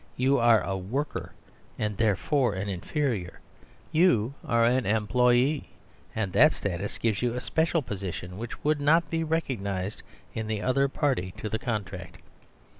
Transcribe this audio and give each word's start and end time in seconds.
You 0.17 0.39
are 0.39 0.63
a 0.63 0.75
worker, 0.75 1.31
and 1.77 1.95
therefore 1.95 2.55
an 2.55 2.67
inferior: 2.67 3.39
you 3.91 4.33
are 4.43 4.65
an 4.65 4.83
employee; 4.87 5.69
and 6.15 6.33
that 6.33 6.53
status 6.53 6.97
gives 6.97 7.21
you 7.21 7.35
a 7.35 7.39
special 7.39 7.83
position 7.83 8.39
which 8.39 8.63
would 8.63 8.81
not 8.81 9.07
be 9.11 9.23
recognised 9.23 10.01
in 10.33 10.47
the 10.47 10.59
other 10.63 10.87
party 10.87 11.35
to 11.37 11.49
the 11.49 11.59
contract." 11.59 12.17